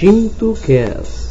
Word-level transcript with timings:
Tinto 0.00 0.54
Cast. 0.54 1.29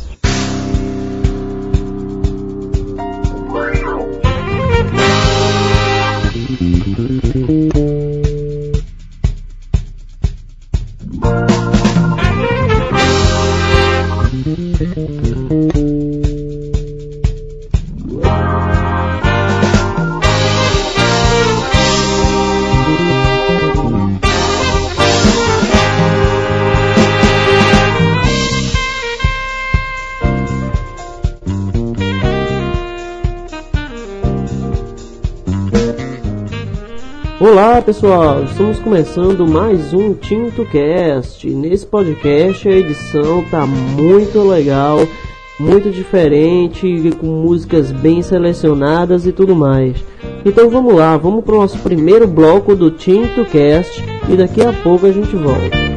Pessoal, 37.99 38.45
estamos 38.45 38.80
começando 38.80 39.45
mais 39.45 39.94
um 39.94 40.13
Tinto 40.13 40.63
Cast. 40.63 41.45
Nesse 41.49 41.85
podcast 41.85 42.66
a 42.66 42.72
edição 42.72 43.44
tá 43.52 43.66
muito 43.66 44.41
legal, 44.41 44.99
muito 45.59 45.91
diferente, 45.91 47.12
com 47.20 47.27
músicas 47.27 47.91
bem 47.91 48.22
selecionadas 48.22 49.27
e 49.27 49.34
tudo 49.34 49.53
mais. 49.53 49.98
Então 50.45 50.70
vamos 50.70 50.95
lá, 50.95 51.17
vamos 51.17 51.44
para 51.44 51.55
o 51.55 51.59
nosso 51.59 51.77
primeiro 51.80 52.25
bloco 52.25 52.73
do 52.73 52.89
Tinto 52.89 53.44
Cast 53.44 54.02
e 54.30 54.38
daqui 54.38 54.61
a 54.61 54.72
pouco 54.72 55.05
a 55.05 55.11
gente 55.11 55.36
volta. 55.36 55.88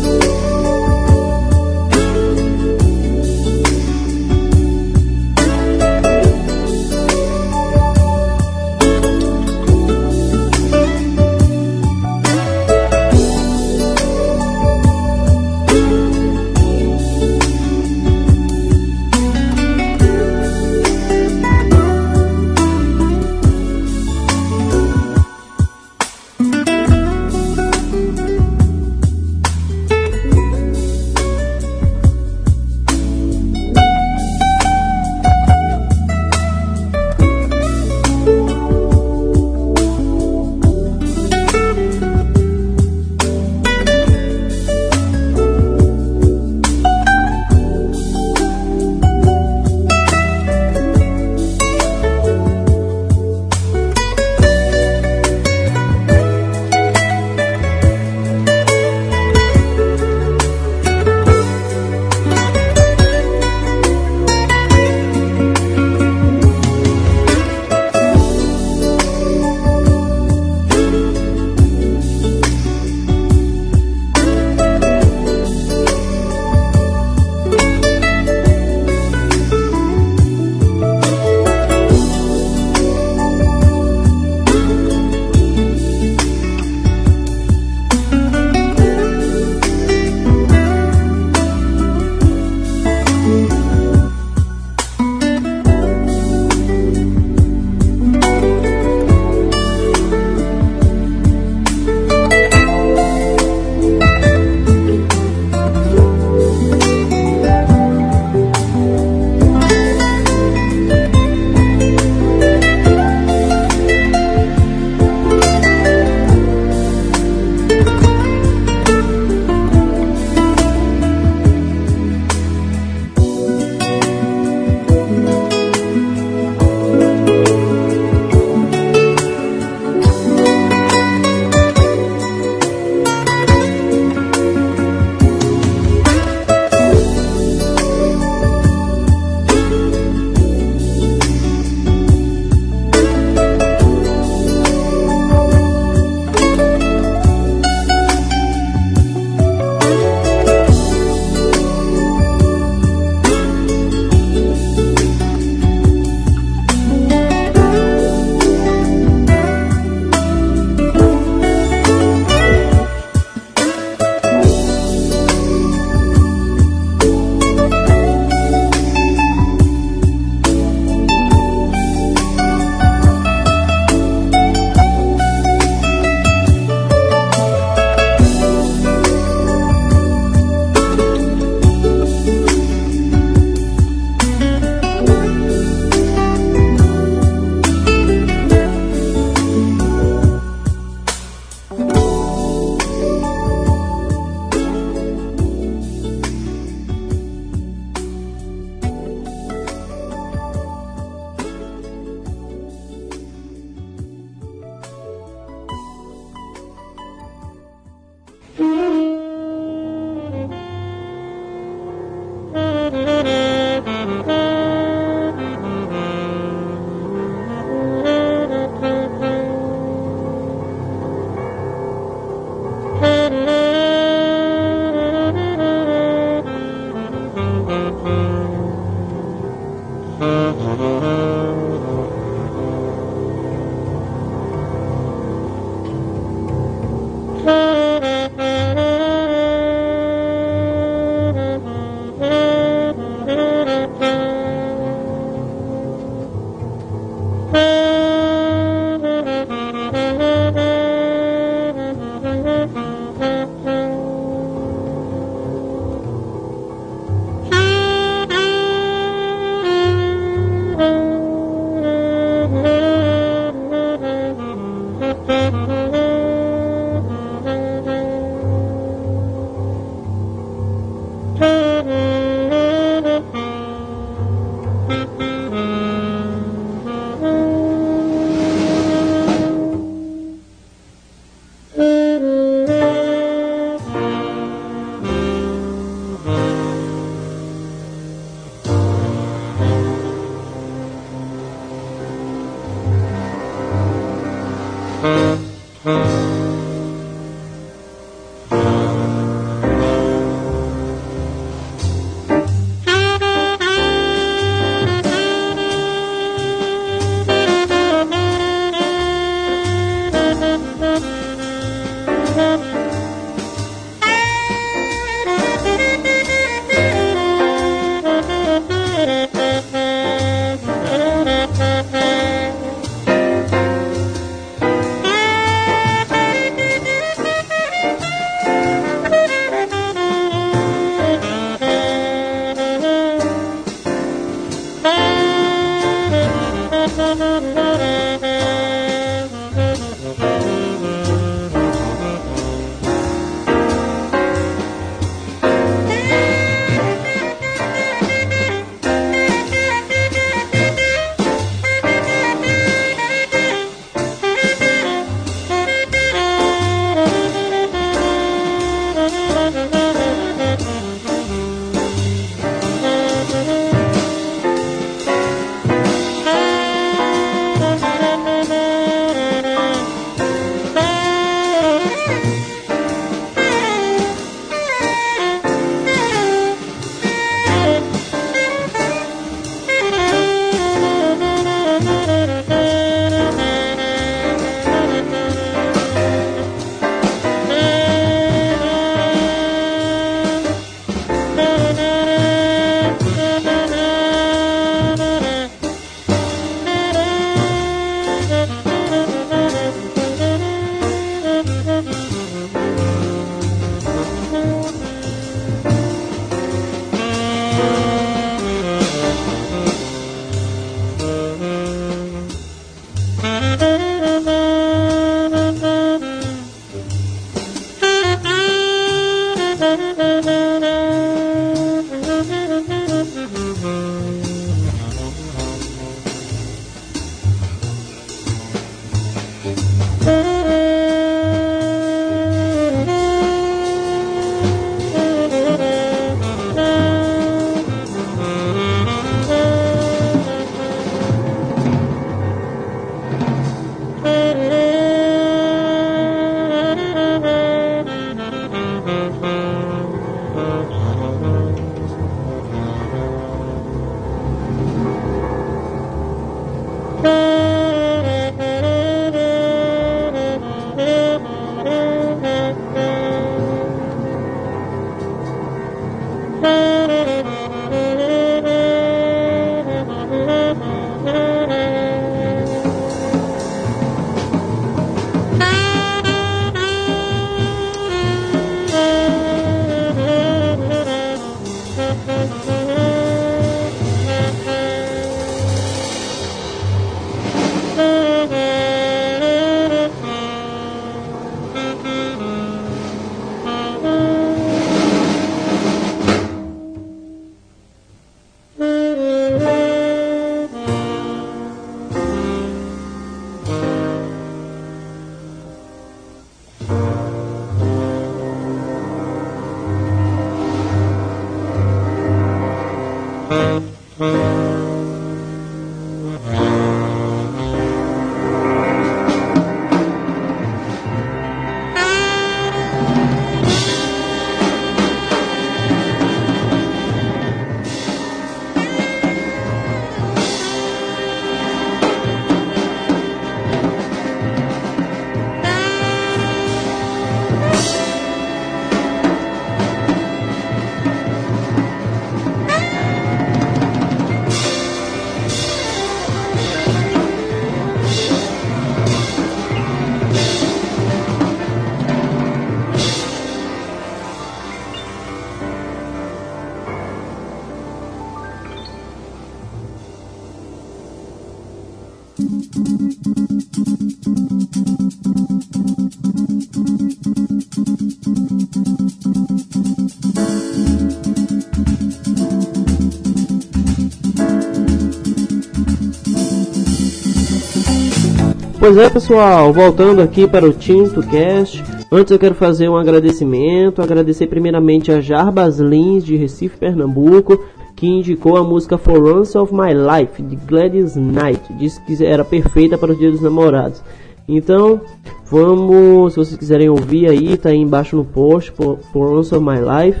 Pois 578.62 578.76
é, 578.76 578.88
pessoal, 578.88 579.52
voltando 579.52 580.00
aqui 580.00 580.24
para 580.24 580.46
o 580.46 580.52
Tinto 580.52 581.02
Cast. 581.02 581.64
Antes 581.90 582.12
eu 582.12 582.18
quero 582.18 582.36
fazer 582.36 582.68
um 582.68 582.76
agradecimento, 582.76 583.82
agradecer 583.82 584.28
primeiramente 584.28 584.92
a 584.92 585.00
Jarbas 585.00 585.58
Lins 585.58 586.04
de 586.04 586.14
Recife, 586.14 586.58
Pernambuco, 586.58 587.44
que 587.74 587.88
indicou 587.88 588.36
a 588.36 588.44
música 588.44 588.78
For 588.78 589.02
Once 589.02 589.36
of 589.36 589.52
My 589.52 589.72
Life 589.74 590.22
de 590.22 590.36
Gladys 590.36 590.94
Knight. 590.94 591.42
Disse 591.54 591.80
que 591.82 592.04
era 592.04 592.24
perfeita 592.24 592.78
para 592.78 592.92
o 592.92 592.94
Dia 592.94 593.10
dos 593.10 593.20
Namorados. 593.20 593.82
Então, 594.28 594.80
vamos, 595.28 596.12
se 596.12 596.20
vocês 596.20 596.38
quiserem 596.38 596.68
ouvir 596.68 597.08
aí, 597.08 597.36
tá 597.36 597.48
aí 597.48 597.58
embaixo 597.58 597.96
no 597.96 598.04
post 598.04 598.52
For, 598.52 598.78
For 598.92 599.12
Once 599.12 599.34
of 599.34 599.44
My 599.44 599.58
Life. 599.58 600.00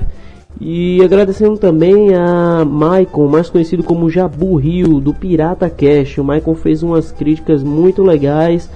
E 0.60 1.02
agradecendo 1.02 1.58
também 1.58 2.14
a 2.14 2.64
Michael, 2.64 3.28
mais 3.28 3.50
conhecido 3.50 3.82
como 3.82 4.10
Jabu 4.10 4.56
Rio, 4.56 5.00
do 5.00 5.12
Pirata 5.12 5.68
Cash. 5.68 6.18
O 6.18 6.24
Michael 6.24 6.54
fez 6.54 6.82
umas 6.82 7.10
críticas 7.10 7.62
muito 7.62 8.02
legais 8.02 8.70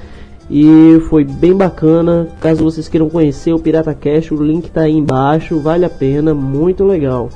e 0.50 1.00
foi 1.08 1.24
bem 1.24 1.54
bacana. 1.54 2.28
Caso 2.40 2.64
vocês 2.64 2.88
queiram 2.88 3.08
conhecer 3.08 3.52
o 3.52 3.58
Pirata 3.58 3.94
Cash, 3.94 4.32
o 4.32 4.42
link 4.42 4.66
está 4.66 4.82
aí 4.82 4.96
embaixo, 4.96 5.60
vale 5.60 5.84
a 5.84 5.90
pena, 5.90 6.34
muito 6.34 6.84
legal. 6.84 7.28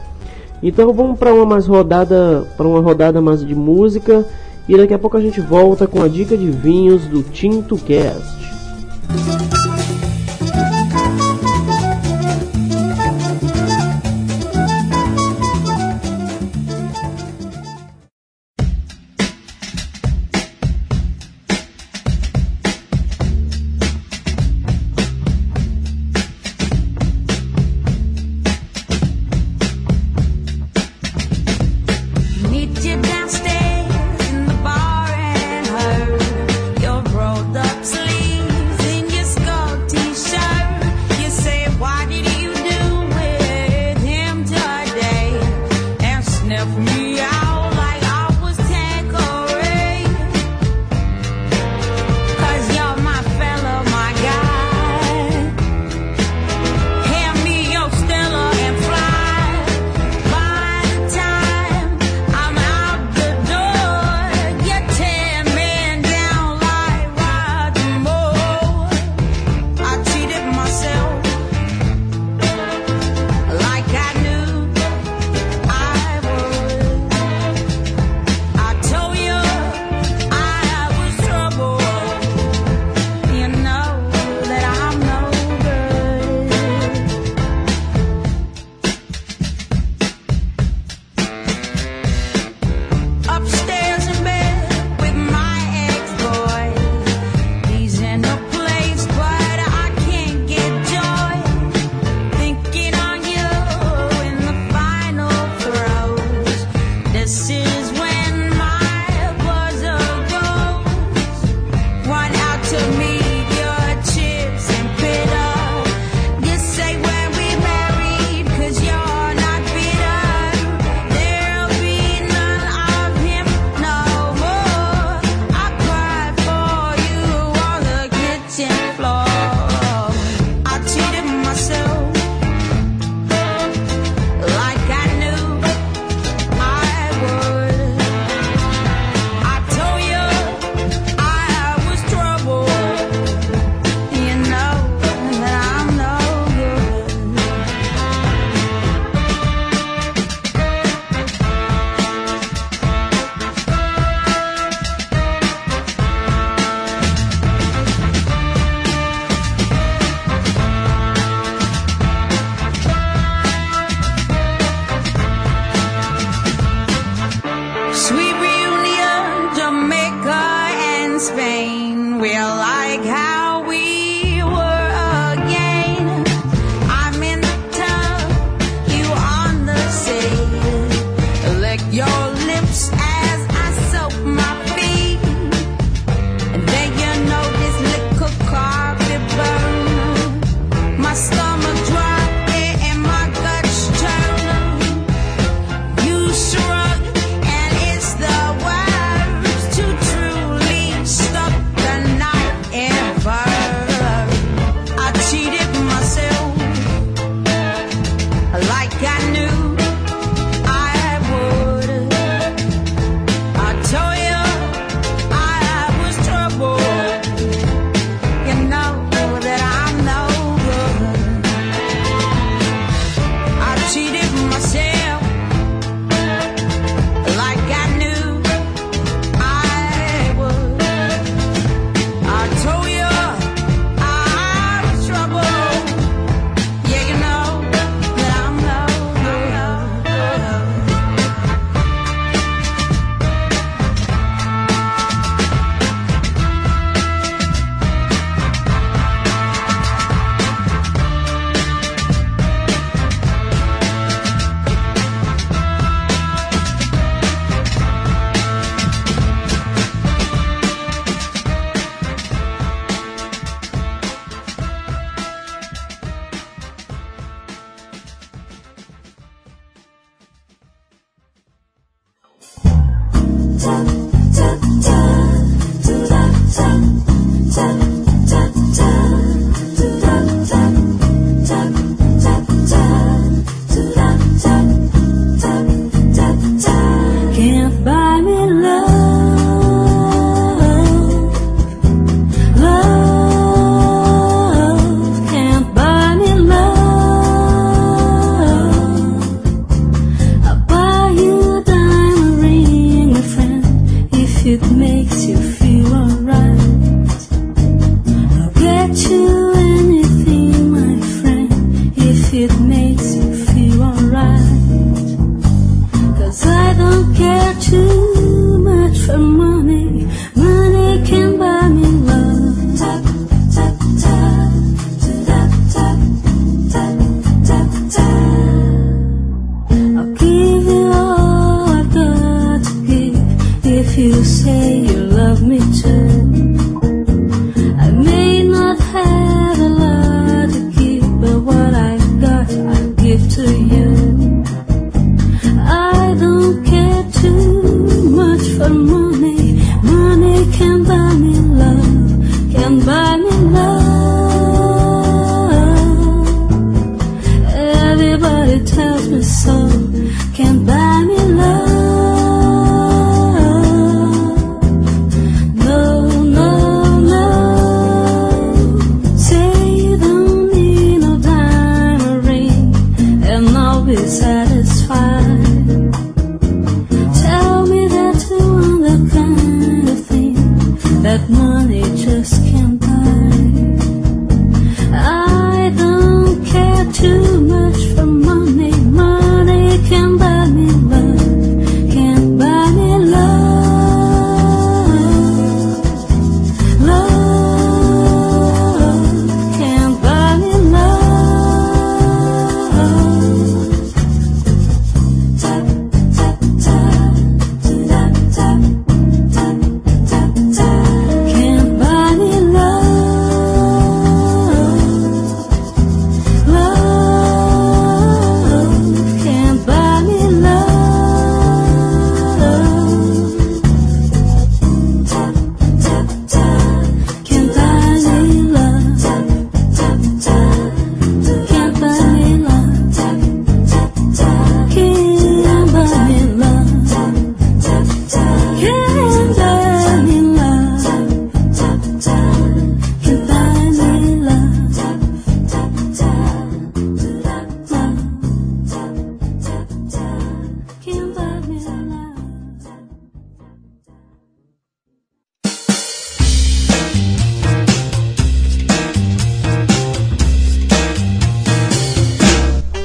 Então 0.63 0.93
vamos 0.93 1.19
para 1.19 1.33
uma 1.33 1.47
mais 1.47 1.67
rodada, 1.67 2.47
para 2.57 2.67
uma 2.67 2.81
rodada 2.81 3.21
mais 3.21 3.45
de 3.45 3.55
música 3.55 4.27
e 4.69 4.77
daqui 4.77 4.93
a 4.93 4.99
pouco 4.99 5.17
a 5.17 5.21
gente 5.21 5.41
volta 5.41 5.87
com 5.87 6.03
a 6.03 6.09
dica 6.09 6.37
de 6.37 6.51
vinhos 6.51 7.07
do 7.07 7.23
Tinto 7.23 7.77
Cast. 7.77 8.41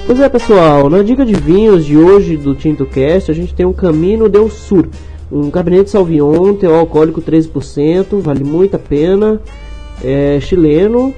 Pois 0.05 0.19
é, 0.19 0.29
pessoal, 0.29 0.87
na 0.87 1.01
dica 1.01 1.25
de 1.25 1.33
vinhos 1.33 1.83
de 1.83 1.97
hoje 1.97 2.37
do 2.37 2.53
Tinto 2.53 2.85
Cast, 2.85 3.31
a 3.31 3.33
gente 3.33 3.55
tem 3.55 3.65
um 3.65 3.73
Camino 3.73 4.29
del 4.29 4.51
Sur, 4.51 4.87
um 5.31 5.49
Cabernet 5.49 5.89
Sauvignon, 5.89 6.53
teor 6.53 6.77
alcoólico 6.77 7.19
13%, 7.19 8.19
vale 8.19 8.43
muito 8.43 8.75
a 8.75 8.79
pena, 8.79 9.41
é 10.03 10.39
chileno 10.39 11.11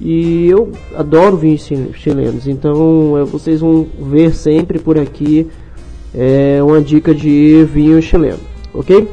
e 0.00 0.46
eu 0.48 0.70
adoro 0.94 1.36
vinhos 1.36 1.68
chilenos, 1.94 2.46
então 2.46 3.18
é, 3.18 3.24
vocês 3.24 3.60
vão 3.60 3.84
ver 4.00 4.32
sempre 4.32 4.78
por 4.78 4.96
aqui 4.96 5.48
é, 6.14 6.62
uma 6.62 6.80
dica 6.80 7.12
de 7.12 7.64
vinho 7.64 8.00
chileno, 8.00 8.38
ok? 8.72 9.08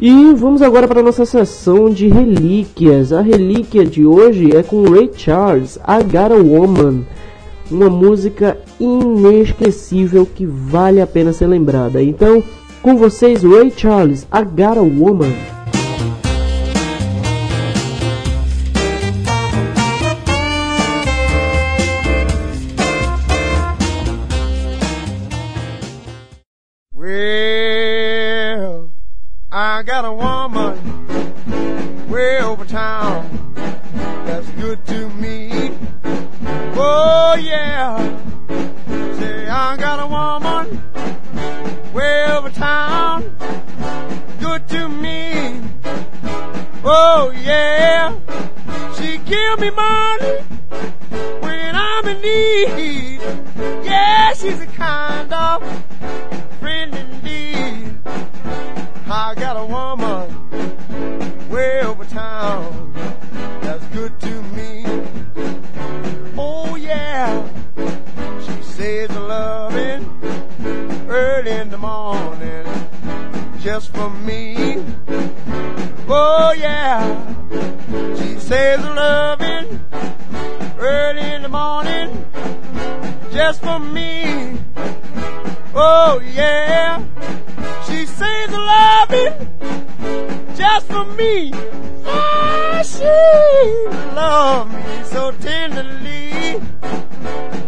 E 0.00 0.34
vamos 0.34 0.62
agora 0.62 0.88
para 0.88 0.98
a 0.98 1.04
nossa 1.04 1.24
sessão 1.24 1.90
de 1.90 2.08
relíquias. 2.08 3.12
A 3.12 3.20
relíquia 3.20 3.84
de 3.84 4.04
hoje 4.04 4.54
é 4.54 4.64
com 4.64 4.82
Ray 4.82 5.10
Charles, 5.16 5.76
I 5.76 6.02
Got 6.02 6.32
a 6.32 6.42
Woman 6.42 7.04
uma 7.70 7.90
música 7.90 8.56
inesquecível 8.80 10.26
que 10.26 10.46
vale 10.46 11.00
a 11.00 11.06
pena 11.06 11.32
ser 11.32 11.46
lembrada. 11.46 12.02
Então, 12.02 12.42
com 12.82 12.96
vocês, 12.96 13.42
Ray 13.42 13.72
Charles, 13.76 14.22
I 14.32 14.44
Got 14.44 14.78
a 14.78 14.82
Woman. 14.82 15.57
Oh 47.28 47.32
yeah. 47.32 48.14
She 48.96 49.18
give 49.18 49.60
me 49.60 49.68
money 49.68 50.40
when 51.40 51.76
I'm 51.76 52.08
in 52.08 52.22
need. 52.22 53.20
Yeah, 53.84 54.32
she's 54.32 54.58
a 54.62 54.66
kind 54.66 55.30
of 55.30 55.62
friend 56.58 56.94
indeed. 56.94 57.98
I 59.10 59.34
got 59.34 59.58
a 59.58 59.66
woman 59.66 61.50
way 61.50 61.82
over 61.82 62.06
town 62.06 62.94
that's 63.60 63.84
good 63.88 64.18
to 64.20 64.42
me. 64.54 64.84
Oh 66.38 66.76
yeah, 66.76 67.46
she 68.40 68.62
says 68.62 69.10
loving 69.10 70.08
early 71.10 71.50
in 71.50 71.68
the 71.68 71.76
morning 71.76 72.64
just 73.60 73.92
for 73.92 74.08
me. 74.08 74.82
Oh 76.10 76.52
yeah, 76.52 77.04
she 78.16 78.38
says 78.40 78.80
loving 78.82 79.78
early 80.78 81.20
in 81.20 81.42
the 81.42 81.50
morning 81.50 82.24
just 83.30 83.60
for 83.60 83.78
me. 83.78 84.58
Oh 85.74 86.18
yeah, 86.32 87.04
she 87.86 88.06
says 88.06 88.50
loving 88.50 89.34
just 90.56 90.86
for 90.86 91.04
me. 91.04 91.52
Ah, 92.06 92.82
she 92.82 94.14
loves 94.14 94.72
me 94.72 95.04
so 95.04 95.30
tenderly. 95.32 96.62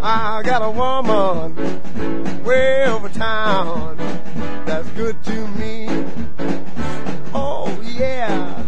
I 0.03 0.43
got 0.43 0.63
a 0.63 0.71
woman 0.71 2.43
way 2.43 2.87
over 2.87 3.11
town 3.11 3.99
that's 4.65 4.89
good 4.91 5.23
to 5.25 5.47
me. 5.49 5.89
Oh 7.33 7.81
yeah. 7.83 8.67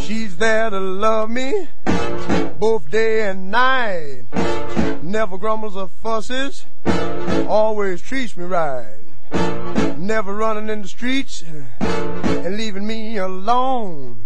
She's 0.00 0.36
there 0.36 0.70
to 0.70 0.80
love 0.80 1.30
me 1.30 1.68
both 2.58 2.90
day 2.90 3.28
and 3.28 3.50
night. 3.50 4.24
Never 5.10 5.38
grumbles 5.38 5.76
or 5.76 5.88
fusses, 5.88 6.66
always 7.48 8.00
treats 8.00 8.36
me 8.36 8.44
right. 8.44 9.00
Never 9.98 10.32
running 10.36 10.68
in 10.68 10.82
the 10.82 10.88
streets 10.88 11.42
eh, 11.42 11.64
and 11.80 12.56
leaving 12.56 12.86
me 12.86 13.16
alone. 13.16 14.22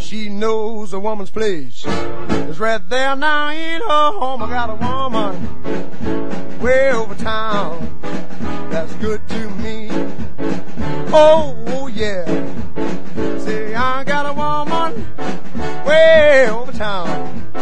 She 0.00 0.28
knows 0.28 0.92
a 0.92 0.98
woman's 0.98 1.30
place. 1.30 1.84
It's 1.86 2.58
right 2.58 2.80
there 2.88 3.14
now 3.14 3.50
in 3.50 3.80
her 3.80 4.10
home. 4.18 4.42
I 4.42 4.48
got 4.48 4.70
a 4.70 4.74
woman 4.74 6.60
way 6.60 6.90
over 6.90 7.14
town 7.14 8.00
that's 8.70 8.92
good 8.94 9.20
to 9.28 9.50
me. 9.50 9.88
Oh, 11.12 11.86
yeah. 11.94 12.24
Say, 13.38 13.72
I 13.72 14.02
got 14.02 14.26
a 14.26 14.32
woman 14.32 15.14
way 15.86 16.48
over 16.50 16.72
town 16.72 17.52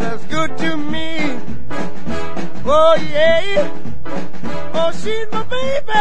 that's 0.00 0.24
good 0.24 0.58
to 0.58 0.76
me. 0.76 1.53
Oh, 2.66 2.94
yeah. 2.94 3.70
Oh, 4.74 4.90
she's 4.92 5.26
my 5.30 5.42
baby. 5.44 5.92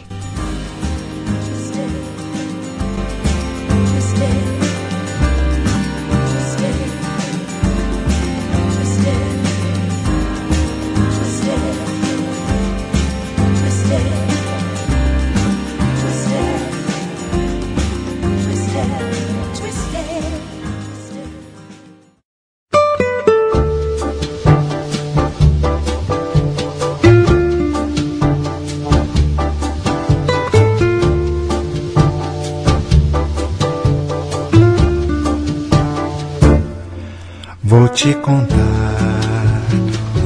te 37.97 38.13
contar, 38.17 39.67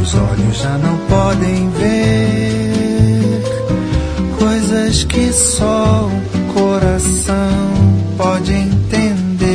os 0.03 0.15
olhos 0.17 0.59
já 0.59 0.77
não 0.79 0.99
podem 1.07 1.71
ver 1.71 3.43
coisas 4.37 5.05
que 5.05 5.33
só 5.33 6.11
o 6.11 6.53
coração 6.53 7.49
pode 8.17 8.53
entender. 8.53 9.49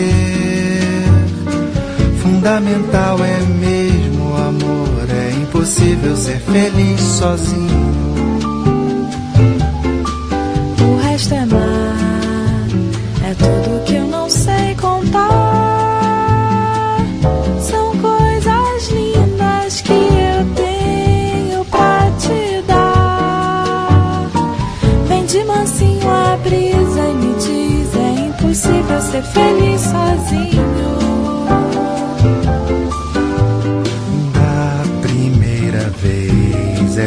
Fundamental 2.22 3.18
é 3.20 3.40
mesmo 3.60 4.32
o 4.32 4.38
amor, 4.38 5.10
é 5.10 5.32
impossível 5.42 6.16
ser 6.16 6.40
feliz 6.40 7.02
sozinho. 7.02 7.95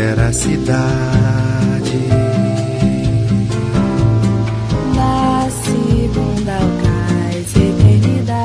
Vez 0.08 0.18
era 0.18 0.28
a 0.28 0.32
cidade. 0.32 0.78
Da 4.94 5.48
segunda 5.64 6.52
ao 6.52 6.68
eternidade. 7.38 8.38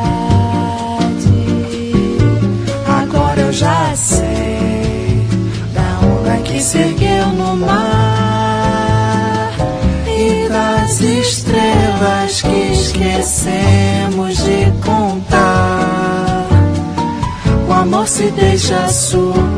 Agora 2.88 3.42
eu 3.42 3.54
já 3.54 3.96
sei 3.96 5.26
da 5.74 6.00
onda 6.06 6.38
que 6.44 6.60
se 6.62 6.78
ergueu 6.80 7.28
no 7.28 7.56
mar 7.56 9.52
e 10.08 10.50
das 10.50 11.00
estrelas 11.02 12.42
que 12.42 12.74
esquecemos 12.74 14.38
de 14.38 14.72
contar. 14.86 16.48
O 17.68 17.72
amor 17.72 18.08
se 18.08 18.30
deixa 18.32 18.88
surpreender 18.90 19.53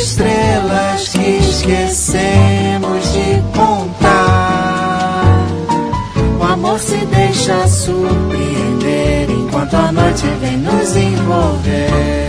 estrelas 0.00 1.08
que 1.08 1.38
esquecemos 1.38 3.12
de 3.12 3.42
contar. 3.56 5.46
O 6.38 6.42
amor 6.42 6.78
se 6.78 6.96
deixa 7.06 7.66
surpreender 7.68 9.30
enquanto 9.30 9.74
a 9.74 9.92
noite 9.92 10.26
vem 10.40 10.58
nos 10.58 10.96
envolver. 10.96 12.19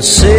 say 0.00 0.37